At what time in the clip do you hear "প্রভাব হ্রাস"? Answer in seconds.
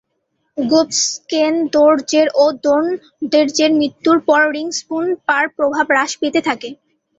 5.57-6.11